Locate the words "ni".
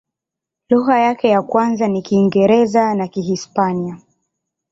1.87-2.01